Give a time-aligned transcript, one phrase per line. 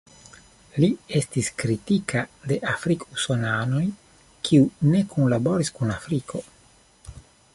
[0.83, 0.87] Li
[1.19, 3.83] estis kritika de afrik-usonanoj
[4.49, 6.45] kiuj ne kunlaboris kun Afriko.